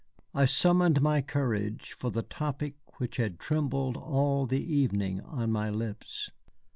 [0.33, 5.69] I summoned my courage for the topic which had trembled all the evening on my
[5.69, 6.31] lips.